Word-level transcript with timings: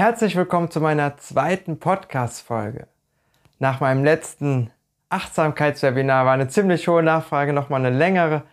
Herzlich 0.00 0.34
willkommen 0.34 0.70
zu 0.70 0.80
meiner 0.80 1.18
zweiten 1.18 1.78
Podcast-Folge. 1.78 2.86
Nach 3.58 3.80
meinem 3.80 4.02
letzten 4.02 4.70
Achtsamkeitswebinar 5.10 6.24
war 6.24 6.32
eine 6.32 6.48
ziemlich 6.48 6.88
hohe 6.88 7.02
Nachfrage, 7.02 7.52
nochmal 7.52 7.84
eine 7.84 7.94
längere 7.94 8.44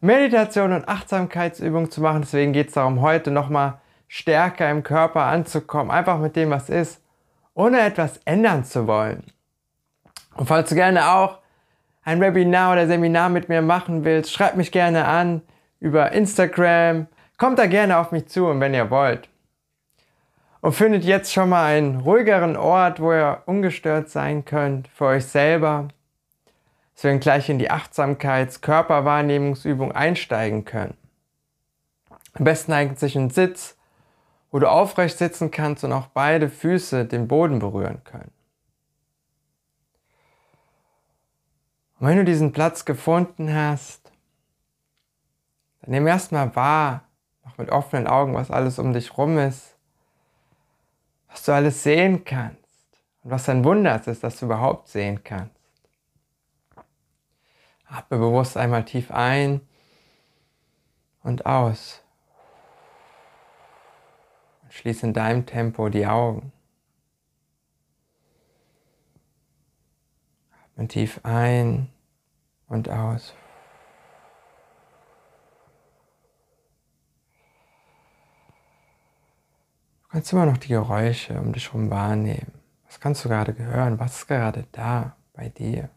Meditation 0.00 0.72
und 0.72 0.86
Achtsamkeitsübung 0.86 1.90
zu 1.90 2.02
machen. 2.02 2.20
Deswegen 2.20 2.52
geht 2.52 2.68
es 2.68 2.74
darum, 2.74 3.00
heute 3.00 3.32
nochmal 3.32 3.80
stärker 4.06 4.70
im 4.70 4.84
Körper 4.84 5.22
anzukommen, 5.22 5.90
einfach 5.90 6.20
mit 6.20 6.36
dem, 6.36 6.50
was 6.50 6.70
ist, 6.70 7.02
ohne 7.54 7.80
etwas 7.80 8.20
ändern 8.24 8.62
zu 8.62 8.86
wollen. 8.86 9.24
Und 10.36 10.46
falls 10.46 10.68
du 10.68 10.76
gerne 10.76 11.10
auch 11.10 11.40
ein 12.04 12.20
Webinar 12.20 12.74
oder 12.74 12.86
Seminar 12.86 13.28
mit 13.28 13.48
mir 13.48 13.60
machen 13.60 14.04
willst, 14.04 14.32
schreib 14.32 14.54
mich 14.54 14.70
gerne 14.70 15.06
an 15.06 15.42
über 15.80 16.12
Instagram. 16.12 17.08
Kommt 17.38 17.58
da 17.58 17.66
gerne 17.66 17.98
auf 17.98 18.12
mich 18.12 18.28
zu 18.28 18.46
und 18.46 18.60
wenn 18.60 18.72
ihr 18.72 18.88
wollt. 18.88 19.31
Und 20.62 20.72
findet 20.72 21.04
jetzt 21.04 21.30
schon 21.32 21.48
mal 21.48 21.66
einen 21.66 22.02
ruhigeren 22.02 22.56
Ort, 22.56 23.00
wo 23.00 23.12
ihr 23.12 23.42
ungestört 23.46 24.08
sein 24.08 24.44
könnt 24.44 24.86
für 24.88 25.06
euch 25.06 25.26
selber. 25.26 25.88
Dass 26.94 27.02
wir 27.02 27.18
gleich 27.18 27.48
in 27.50 27.58
die 27.58 27.70
Achtsamkeits-Körperwahrnehmungsübung 27.70 29.90
einsteigen 29.90 30.64
können. 30.64 30.96
Am 32.34 32.44
besten 32.44 32.72
eignet 32.72 33.00
sich 33.00 33.16
ein 33.16 33.30
Sitz, 33.30 33.76
wo 34.52 34.60
du 34.60 34.70
aufrecht 34.70 35.18
sitzen 35.18 35.50
kannst 35.50 35.82
und 35.82 35.92
auch 35.92 36.06
beide 36.06 36.48
Füße 36.48 37.06
den 37.06 37.26
Boden 37.26 37.58
berühren 37.58 38.04
können. 38.04 38.30
Und 41.98 42.06
wenn 42.06 42.18
du 42.18 42.24
diesen 42.24 42.52
Platz 42.52 42.84
gefunden 42.84 43.52
hast, 43.52 44.12
dann 45.80 45.90
nimm 45.90 46.06
erstmal 46.06 46.54
wahr, 46.54 47.02
auch 47.44 47.58
mit 47.58 47.70
offenen 47.70 48.06
Augen, 48.06 48.34
was 48.34 48.52
alles 48.52 48.78
um 48.78 48.92
dich 48.92 49.18
rum 49.18 49.38
ist, 49.38 49.71
was 51.32 51.44
du 51.44 51.52
alles 51.52 51.82
sehen 51.82 52.24
kannst 52.24 52.58
und 53.22 53.30
was 53.30 53.48
ein 53.48 53.64
Wunder 53.64 54.06
ist, 54.06 54.22
dass 54.22 54.38
du 54.38 54.46
überhaupt 54.46 54.88
sehen 54.88 55.24
kannst. 55.24 55.56
Atme 57.86 58.18
bewusst 58.18 58.56
einmal 58.56 58.84
tief 58.84 59.10
ein 59.10 59.60
und 61.22 61.46
aus. 61.46 62.02
Und 64.62 64.72
schließe 64.72 65.06
in 65.06 65.14
deinem 65.14 65.46
Tempo 65.46 65.88
die 65.88 66.06
Augen. 66.06 66.52
Atme 70.74 70.88
tief 70.88 71.20
ein 71.22 71.90
und 72.68 72.88
aus. 72.88 73.34
Du 80.01 80.01
kannst 80.12 80.30
immer 80.34 80.44
noch 80.44 80.58
die 80.58 80.68
Geräusche 80.68 81.40
um 81.40 81.54
dich 81.54 81.68
herum 81.68 81.88
wahrnehmen. 81.88 82.52
Was 82.84 83.00
kannst 83.00 83.24
du 83.24 83.30
gerade 83.30 83.56
hören? 83.56 83.98
Was 83.98 84.18
ist 84.18 84.26
gerade 84.28 84.66
da 84.70 85.16
bei 85.32 85.48
dir? 85.48 85.88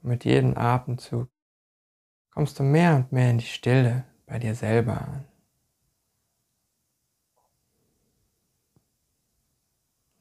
Und 0.00 0.10
mit 0.10 0.24
jedem 0.24 0.56
Atemzug 0.56 1.28
kommst 2.30 2.60
du 2.60 2.62
mehr 2.62 2.94
und 2.94 3.10
mehr 3.10 3.30
in 3.30 3.38
die 3.38 3.44
Stille 3.44 4.04
bei 4.26 4.38
dir 4.38 4.54
selber 4.54 5.00
an. 5.00 5.24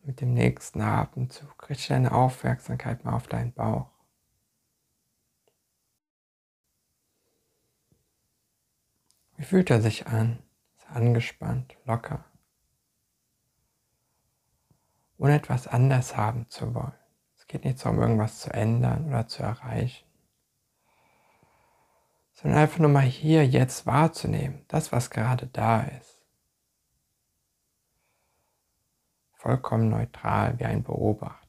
Mit 0.04 0.22
dem 0.22 0.34
nächsten 0.34 0.82
Atemzug 0.82 1.70
richte 1.70 1.94
deine 1.94 2.14
Aufmerksamkeit 2.14 3.06
mal 3.06 3.14
auf 3.14 3.28
deinen 3.28 3.54
Bauch. 3.54 4.01
Wie 9.42 9.46
fühlt 9.46 9.72
er 9.72 9.82
sich 9.82 10.06
an? 10.06 10.38
Ist 10.78 10.86
er 10.86 10.98
angespannt, 10.98 11.76
locker? 11.86 12.24
Ohne 15.18 15.34
etwas 15.34 15.66
anders 15.66 16.16
haben 16.16 16.48
zu 16.48 16.76
wollen. 16.76 16.94
Es 17.36 17.48
geht 17.48 17.66
nicht 17.66 17.84
darum, 17.84 18.00
irgendwas 18.00 18.38
zu 18.38 18.54
ändern 18.54 19.08
oder 19.08 19.28
zu 19.28 19.42
erreichen, 19.42 20.06
sondern 22.34 22.60
einfach 22.60 22.78
nur 22.78 22.90
mal 22.90 23.02
hier 23.02 23.44
jetzt 23.48 23.88
wahrzunehmen, 23.88 24.64
das, 24.68 24.92
was 24.92 25.10
gerade 25.10 25.48
da 25.48 25.82
ist. 25.86 26.22
Vollkommen 29.34 29.90
neutral 29.90 30.60
wie 30.60 30.66
ein 30.66 30.84
Beobachter. 30.84 31.41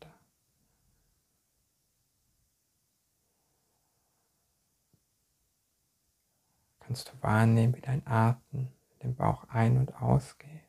Kannst 6.93 7.09
du 7.09 7.23
wahrnehmen, 7.23 7.75
wie 7.75 7.81
dein 7.81 8.07
Atem 8.07 8.69
in 8.91 8.99
den 9.03 9.17
Bauch 9.17 9.45
ein- 9.49 9.79
und 9.79 9.95
ausgeht. 9.95 10.61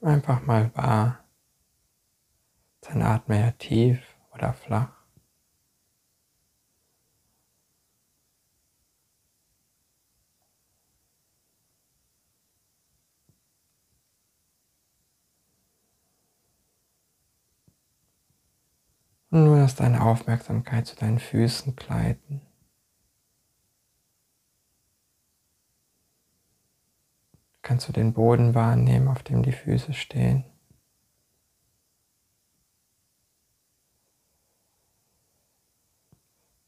Einfach 0.00 0.42
mal 0.42 0.74
wahr, 0.74 1.24
dein 2.80 3.02
Atmen 3.02 3.38
eher 3.38 3.56
tief 3.58 4.16
oder 4.34 4.52
flach. 4.54 4.96
Und 19.25 19.25
nur 19.44 19.58
lass 19.58 19.74
deine 19.74 20.02
Aufmerksamkeit 20.02 20.86
zu 20.86 20.96
deinen 20.96 21.18
Füßen 21.18 21.76
gleiten. 21.76 22.42
Kannst 27.62 27.88
du 27.88 27.92
den 27.92 28.12
Boden 28.12 28.54
wahrnehmen, 28.54 29.08
auf 29.08 29.22
dem 29.22 29.42
die 29.42 29.52
Füße 29.52 29.92
stehen? 29.92 30.44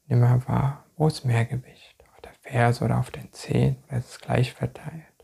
Nimm 0.07 0.19
mal 0.19 0.45
wahr, 0.47 0.85
wo 0.97 1.07
ist 1.07 1.23
mehr 1.23 1.45
Gewicht? 1.45 2.03
Auf 2.11 2.21
der 2.21 2.33
Ferse 2.41 2.83
oder 2.83 2.97
auf 2.99 3.11
den 3.11 3.31
Zehen? 3.31 3.77
Oder 3.87 3.97
ist 3.99 4.09
es 4.09 4.19
gleich 4.19 4.53
verteilt? 4.53 5.18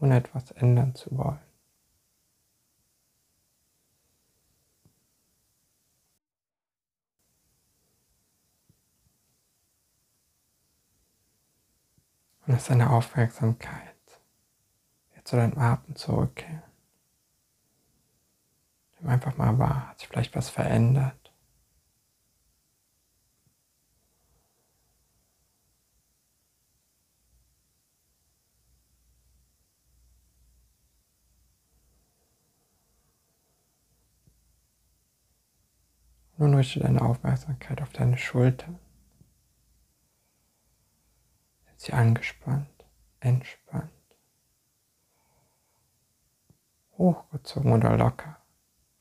Ohne 0.00 0.16
etwas 0.16 0.50
ändern 0.52 0.94
zu 0.94 1.16
wollen. 1.16 1.38
Und 12.46 12.54
lass 12.54 12.66
deine 12.66 12.90
Aufmerksamkeit 12.90 13.94
jetzt 15.14 15.28
zu 15.28 15.36
deinem 15.36 15.58
Atem 15.58 15.94
zurückkehren. 15.94 16.62
Nimm 18.98 19.10
einfach 19.10 19.36
mal 19.36 19.58
wahr, 19.58 19.90
hat 19.90 20.00
sich 20.00 20.08
vielleicht 20.08 20.34
was 20.34 20.48
verändert. 20.48 21.19
Nun 36.40 36.54
richte 36.54 36.80
deine 36.80 37.02
Aufmerksamkeit 37.02 37.82
auf 37.82 37.92
deine 37.92 38.16
Schultern. 38.16 38.78
Jetzt 41.68 41.84
sie 41.84 41.92
angespannt, 41.92 42.86
entspannt, 43.20 43.90
hochgezogen 46.96 47.74
oder 47.74 47.94
locker. 47.94 48.38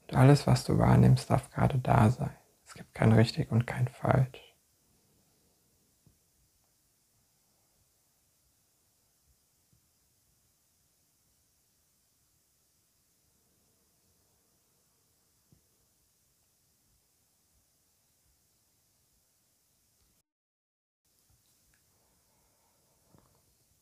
Und 0.02 0.18
alles, 0.18 0.48
was 0.48 0.66
du 0.66 0.78
wahrnimmst, 0.80 1.30
darf 1.30 1.50
gerade 1.50 1.78
da 1.78 2.10
sein. 2.10 2.36
Es 2.66 2.74
gibt 2.74 2.94
kein 2.94 3.14
richtig 3.14 3.54
und 3.54 3.66
kein 3.66 3.88
falsch. 3.88 4.50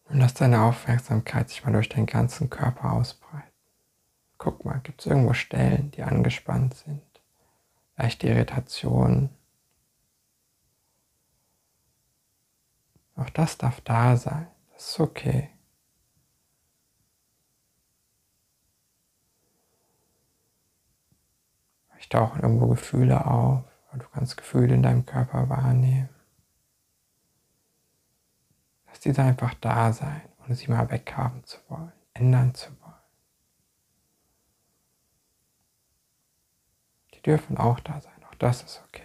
Und 0.09 0.16
lass 0.27 0.33
deine 0.33 0.61
Aufmerksamkeit 0.63 1.47
sich 1.47 1.63
mal 1.63 1.71
durch 1.71 1.87
den 1.87 2.05
ganzen 2.05 2.49
Körper 2.49 2.91
ausbreiten. 2.91 3.47
Guck 4.37 4.65
mal, 4.65 4.81
gibt 4.81 4.99
es 4.99 5.05
irgendwo 5.07 5.31
Stellen, 5.31 5.89
die 5.91 6.03
angespannt 6.03 6.73
sind? 6.73 7.01
leichte 7.95 8.27
Irritation. 8.27 9.29
Auch 13.15 13.29
das 13.29 13.57
darf 13.57 13.79
da 13.81 14.17
sein. 14.17 14.47
Das 14.73 14.89
ist 14.89 14.99
okay. 14.99 15.49
Vielleicht 21.91 22.11
tauchen 22.11 22.41
irgendwo 22.41 22.67
Gefühle 22.67 23.25
auf, 23.25 23.63
und 23.93 24.03
du 24.03 24.07
kannst 24.09 24.35
Gefühle 24.35 24.75
in 24.75 24.83
deinem 24.83 25.05
Körper 25.05 25.47
wahrnehmen. 25.47 26.09
Lass 28.97 29.03
diese 29.03 29.21
einfach 29.21 29.53
da 29.53 29.93
sein, 29.93 30.23
ohne 30.43 30.55
sie 30.55 30.71
mal 30.71 30.89
weghaben 30.89 31.43
zu 31.43 31.59
wollen, 31.69 31.91
ändern 32.15 32.55
zu 32.55 32.71
wollen. 32.81 32.93
Die 37.13 37.21
dürfen 37.21 37.59
auch 37.59 37.79
da 37.79 38.01
sein, 38.01 38.23
auch 38.23 38.33
das 38.39 38.63
ist 38.63 38.81
okay. 38.87 39.03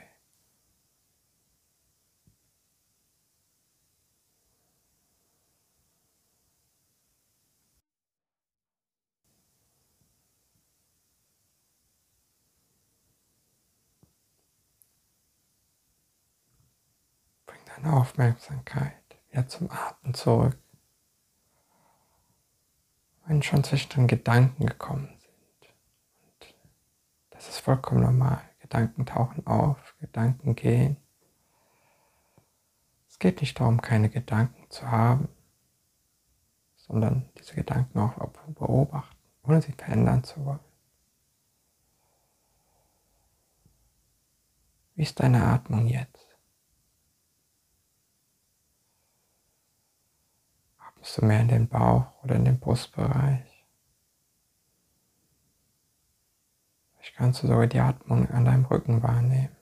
deine 17.76 17.94
Aufmerksamkeit 17.94 19.01
wieder 19.32 19.48
zum 19.48 19.70
Atmen 19.70 20.14
zurück. 20.14 20.58
Wenn 23.26 23.42
schon 23.42 23.64
zwischendrin 23.64 24.06
Gedanken 24.06 24.66
gekommen 24.66 25.08
sind. 25.18 25.74
Und 26.20 26.56
das 27.30 27.48
ist 27.48 27.60
vollkommen 27.60 28.02
normal. 28.02 28.42
Gedanken 28.60 29.06
tauchen 29.06 29.46
auf, 29.46 29.96
Gedanken 30.00 30.54
gehen. 30.54 30.96
Es 33.08 33.18
geht 33.18 33.40
nicht 33.40 33.58
darum, 33.58 33.80
keine 33.80 34.08
Gedanken 34.10 34.70
zu 34.70 34.90
haben, 34.90 35.28
sondern 36.76 37.30
diese 37.38 37.54
Gedanken 37.54 37.98
auch 37.98 38.14
beobachten, 38.48 39.16
ohne 39.42 39.62
sie 39.62 39.72
verändern 39.72 40.24
zu 40.24 40.44
wollen. 40.44 40.60
Wie 44.94 45.02
ist 45.02 45.20
deine 45.20 45.44
Atmung 45.44 45.86
jetzt? 45.86 46.31
Bist 51.02 51.18
du 51.18 51.24
mehr 51.24 51.40
in 51.40 51.48
den 51.48 51.66
Bauch 51.66 52.04
oder 52.22 52.36
in 52.36 52.44
den 52.44 52.60
Brustbereich? 52.60 53.66
Vielleicht 56.94 57.16
kannst 57.16 57.42
du 57.42 57.48
sogar 57.48 57.66
die 57.66 57.80
Atmung 57.80 58.30
an 58.30 58.44
deinem 58.44 58.66
Rücken 58.66 59.02
wahrnehmen. 59.02 59.56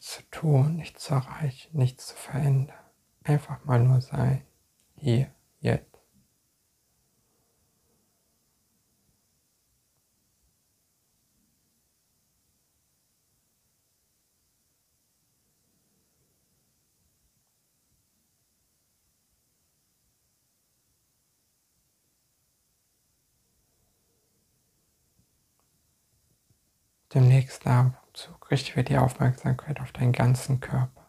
Nichts 0.00 0.14
zu 0.14 0.22
tun, 0.30 0.76
nichts 0.76 1.04
zu 1.04 1.14
erreichen, 1.14 1.76
nichts 1.76 2.06
zu 2.06 2.16
verändern. 2.16 2.74
Einfach 3.22 3.64
mal 3.66 3.80
nur 3.80 4.00
sein. 4.00 4.42
Hier, 4.94 5.30
jetzt. 5.60 5.90
Demnächst 27.12 27.66
aber 27.66 27.99
Atemzug 28.10 28.50
richte 28.50 28.76
wir 28.76 28.82
die 28.82 28.98
Aufmerksamkeit 28.98 29.80
auf 29.80 29.92
deinen 29.92 30.12
ganzen 30.12 30.60
Körper. 30.60 31.06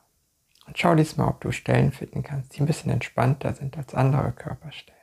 Und 0.67 0.77
schau 0.77 0.95
diesmal, 0.95 1.27
ob 1.27 1.41
du 1.41 1.51
Stellen 1.51 1.91
finden 1.91 2.23
kannst, 2.23 2.55
die 2.55 2.61
ein 2.61 2.67
bisschen 2.67 2.91
entspannter 2.91 3.53
sind 3.53 3.77
als 3.77 3.93
andere 3.93 4.31
Körperstellen. 4.31 4.99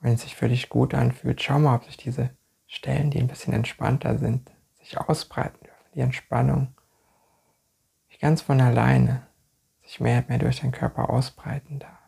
Wenn 0.00 0.14
es 0.14 0.22
sich 0.22 0.36
für 0.36 0.48
dich 0.48 0.68
gut 0.68 0.94
anfühlt, 0.94 1.42
schau 1.42 1.58
mal, 1.58 1.74
ob 1.74 1.84
sich 1.84 1.96
diese 1.96 2.30
Stellen, 2.66 3.10
die 3.10 3.18
ein 3.18 3.26
bisschen 3.26 3.52
entspannter 3.52 4.18
sind, 4.18 4.50
sich 4.78 4.98
ausbreiten 4.98 5.58
dürfen. 5.64 5.92
Die 5.94 6.00
Entspannung 6.00 6.74
ganz 8.20 8.42
von 8.42 8.60
alleine 8.60 9.27
sich 9.88 10.00
mehr 10.00 10.18
und 10.18 10.28
mehr 10.28 10.38
durch 10.38 10.60
deinen 10.60 10.72
Körper 10.72 11.08
ausbreiten 11.08 11.78
darf. 11.78 11.98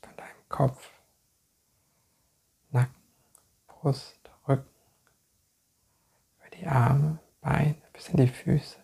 Von 0.00 0.16
deinem 0.16 0.48
Kopf, 0.48 0.90
Nacken, 2.70 2.94
Brust, 3.66 4.18
Rücken, 4.48 4.64
über 6.38 6.50
die 6.56 6.66
Arme, 6.66 7.18
Beine 7.42 7.76
bis 7.92 8.08
in 8.08 8.16
die 8.16 8.28
Füße. 8.28 8.78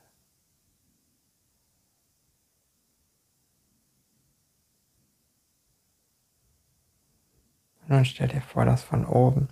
Nun 7.87 8.05
stell 8.05 8.29
dir 8.29 8.43
vor, 8.43 8.67
dass 8.67 8.83
von 8.83 9.07
oben 9.07 9.49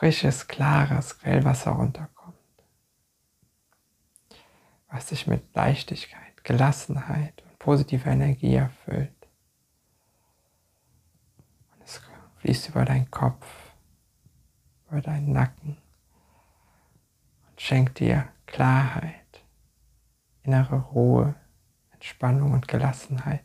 frisches, 0.00 0.48
klares 0.48 1.18
Quellwasser 1.18 1.72
runterkommt, 1.72 2.34
was 4.88 5.04
dich 5.04 5.26
mit 5.26 5.54
Leichtigkeit, 5.54 6.42
Gelassenheit 6.42 7.42
und 7.42 7.58
positiver 7.58 8.10
Energie 8.10 8.54
erfüllt. 8.54 9.28
Und 11.72 11.82
es 11.84 12.00
fließt 12.38 12.70
über 12.70 12.86
deinen 12.86 13.10
Kopf, 13.10 13.46
über 14.88 15.02
deinen 15.02 15.32
Nacken 15.32 15.76
und 17.50 17.60
schenkt 17.60 17.98
dir 17.98 18.26
Klarheit, 18.46 19.44
innere 20.44 20.76
Ruhe, 20.76 21.34
Entspannung 21.90 22.54
und 22.54 22.68
Gelassenheit. 22.68 23.44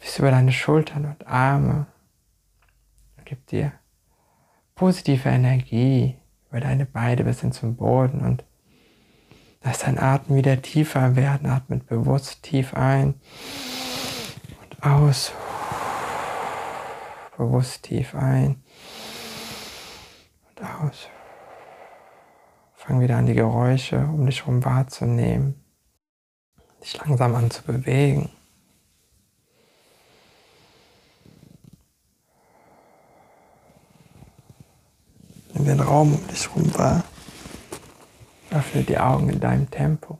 Fließt 0.00 0.18
über 0.18 0.32
deine 0.32 0.52
Schultern 0.52 1.06
und 1.06 1.26
Arme 1.26 1.86
und 3.16 3.24
gibt 3.24 3.52
dir 3.52 3.72
positive 4.82 5.28
Energie 5.28 6.16
über 6.50 6.58
deine 6.58 6.86
Beine 6.86 7.22
bis 7.22 7.40
hin 7.40 7.52
zum 7.52 7.76
Boden 7.76 8.20
und 8.20 8.44
lass 9.62 9.78
dein 9.78 9.96
Atem 9.96 10.34
wieder 10.34 10.60
tiefer 10.60 11.14
werden. 11.14 11.48
Atme 11.48 11.76
bewusst 11.76 12.42
tief 12.42 12.74
ein 12.74 13.14
und 14.60 14.82
aus. 14.82 15.32
Bewusst 17.36 17.84
tief 17.84 18.16
ein 18.16 18.60
und 20.48 20.66
aus. 20.66 21.06
Fang 22.74 23.00
wieder 23.00 23.18
an, 23.18 23.26
die 23.26 23.34
Geräusche 23.34 23.98
um 23.98 24.26
dich 24.26 24.40
herum 24.40 24.64
wahrzunehmen, 24.64 25.64
dich 26.82 26.98
langsam 26.98 27.36
an 27.36 27.52
zu 27.52 27.62
bewegen. 27.62 28.30
In 35.62 35.68
den 35.68 35.80
Raum 35.80 36.14
um 36.14 36.26
dich 36.26 36.48
herum 36.48 36.74
wahr. 36.74 37.04
Öffne 38.50 38.82
die 38.82 38.98
Augen 38.98 39.28
in 39.28 39.38
deinem 39.38 39.70
Tempo. 39.70 40.18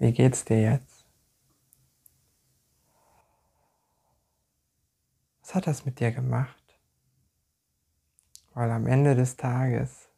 Wie 0.00 0.12
geht's 0.12 0.44
dir 0.44 0.60
jetzt? 0.60 1.06
Was 5.40 5.54
hat 5.54 5.68
das 5.68 5.84
mit 5.84 6.00
dir 6.00 6.10
gemacht? 6.10 6.56
Weil 8.54 8.72
am 8.72 8.88
Ende 8.88 9.14
des 9.14 9.36
Tages 9.36 10.08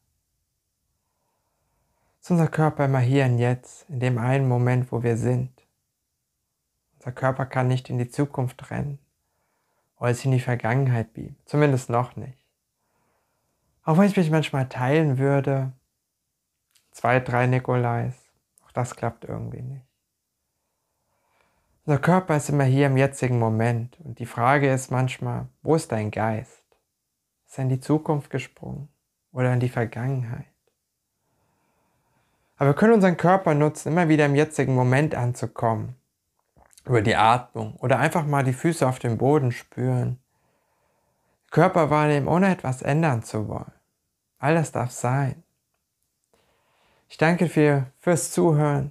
ist 2.22 2.30
unser 2.30 2.48
Körper 2.48 2.86
immer 2.86 3.00
hier 3.00 3.26
und 3.26 3.38
jetzt, 3.38 3.84
in 3.90 4.00
dem 4.00 4.16
einen 4.16 4.48
Moment, 4.48 4.90
wo 4.90 5.02
wir 5.02 5.18
sind. 5.18 5.63
Unser 7.04 7.12
Körper 7.12 7.44
kann 7.44 7.68
nicht 7.68 7.90
in 7.90 7.98
die 7.98 8.08
Zukunft 8.08 8.70
rennen 8.70 8.98
oder 9.98 10.08
es 10.08 10.24
in 10.24 10.30
die 10.30 10.40
Vergangenheit 10.40 11.12
biegen, 11.12 11.36
zumindest 11.44 11.90
noch 11.90 12.16
nicht. 12.16 12.42
Auch 13.82 13.98
wenn 13.98 14.06
ich 14.06 14.16
mich 14.16 14.30
manchmal 14.30 14.70
teilen 14.70 15.18
würde, 15.18 15.72
zwei, 16.92 17.20
drei 17.20 17.46
Nikolais, 17.46 18.14
auch 18.64 18.72
das 18.72 18.96
klappt 18.96 19.24
irgendwie 19.24 19.60
nicht. 19.60 19.86
Unser 21.84 21.98
Körper 21.98 22.38
ist 22.38 22.48
immer 22.48 22.64
hier 22.64 22.86
im 22.86 22.96
jetzigen 22.96 23.38
Moment 23.38 24.00
und 24.00 24.18
die 24.18 24.24
Frage 24.24 24.72
ist 24.72 24.90
manchmal, 24.90 25.48
wo 25.60 25.74
ist 25.74 25.92
dein 25.92 26.10
Geist? 26.10 26.64
Ist 27.46 27.58
er 27.58 27.64
in 27.64 27.68
die 27.68 27.80
Zukunft 27.80 28.30
gesprungen 28.30 28.88
oder 29.30 29.52
in 29.52 29.60
die 29.60 29.68
Vergangenheit? 29.68 30.46
Aber 32.56 32.70
wir 32.70 32.74
können 32.74 32.94
unseren 32.94 33.18
Körper 33.18 33.52
nutzen, 33.52 33.92
immer 33.92 34.08
wieder 34.08 34.24
im 34.24 34.34
jetzigen 34.36 34.74
Moment 34.74 35.14
anzukommen. 35.14 35.96
Über 36.84 37.02
die 37.02 37.16
Atmung 37.16 37.76
oder 37.76 37.98
einfach 37.98 38.26
mal 38.26 38.44
die 38.44 38.52
Füße 38.52 38.86
auf 38.86 38.98
dem 38.98 39.16
Boden 39.16 39.52
spüren. 39.52 40.18
Körper 41.50 41.88
wahrnehmen, 41.88 42.28
ohne 42.28 42.50
etwas 42.50 42.82
ändern 42.82 43.22
zu 43.22 43.48
wollen. 43.48 43.72
All 44.38 44.54
das 44.54 44.72
darf 44.72 44.90
sein. 44.90 45.42
Ich 47.08 47.16
danke 47.16 47.46
dir 47.46 47.86
fürs 48.00 48.32
Zuhören. 48.32 48.90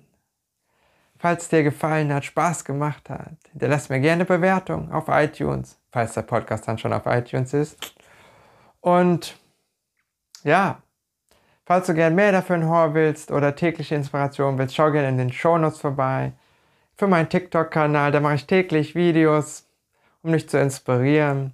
Falls 1.20 1.48
dir 1.48 1.64
gefallen 1.64 2.14
hat, 2.14 2.26
Spaß 2.26 2.66
gemacht 2.66 3.10
hat, 3.10 3.38
hinterlass 3.52 3.90
mir 3.90 4.00
gerne 4.00 4.26
Bewertung 4.26 4.92
auf 4.92 5.06
iTunes, 5.08 5.80
falls 5.92 6.14
der 6.14 6.24
Podcast 6.24 6.68
dann 6.68 6.78
schon 6.78 6.92
auf 6.92 7.06
iTunes 7.06 7.54
ist. 7.54 7.96
Und 8.82 9.38
ja, 10.44 10.82
falls 11.66 11.88
du 11.88 11.94
gerne 11.94 12.16
mehr 12.16 12.32
davon 12.32 12.64
hören 12.64 12.94
willst 12.94 13.32
oder 13.32 13.56
tägliche 13.56 13.96
Inspiration 13.96 14.58
willst, 14.58 14.76
schau 14.76 14.92
gerne 14.92 15.10
in 15.10 15.18
den 15.18 15.32
Shownotes 15.32 15.80
vorbei. 15.80 16.34
Für 16.96 17.08
meinen 17.08 17.30
TikTok-Kanal, 17.30 18.12
da 18.12 18.20
mache 18.20 18.36
ich 18.36 18.48
täglich 18.48 18.96
Videos, 18.96 19.68
um 20.22 20.32
dich 20.32 20.48
zu 20.48 20.60
inspirieren. 20.60 21.54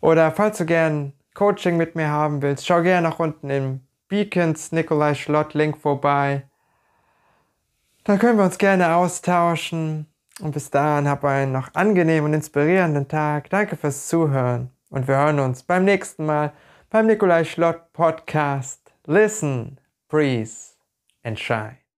Oder 0.00 0.30
falls 0.30 0.58
du 0.58 0.66
gerne 0.66 1.12
Coaching 1.34 1.76
mit 1.76 1.94
mir 1.94 2.08
haben 2.08 2.42
willst, 2.42 2.66
schau 2.66 2.82
gerne 2.82 3.08
nach 3.08 3.18
unten 3.18 3.50
im 3.50 3.80
Beacons 4.08 4.72
Nikolai 4.72 5.14
Schlott 5.14 5.54
Link 5.54 5.78
vorbei. 5.78 6.44
Da 8.04 8.16
können 8.16 8.38
wir 8.38 8.44
uns 8.44 8.58
gerne 8.58 8.94
austauschen. 8.94 10.06
Und 10.40 10.52
bis 10.52 10.70
dahin 10.70 11.08
hab 11.08 11.24
einen 11.24 11.52
noch 11.52 11.74
angenehmen 11.74 12.26
und 12.26 12.34
inspirierenden 12.34 13.08
Tag. 13.08 13.50
Danke 13.50 13.76
fürs 13.76 14.06
Zuhören. 14.08 14.70
Und 14.90 15.08
wir 15.08 15.16
hören 15.16 15.40
uns 15.40 15.62
beim 15.62 15.84
nächsten 15.84 16.24
Mal 16.26 16.52
beim 16.90 17.06
Nikolai 17.06 17.44
Schlott 17.44 17.92
Podcast. 17.92 18.92
Listen, 19.06 19.78
breathe 20.08 20.76
and 21.24 21.38
shine. 21.38 21.78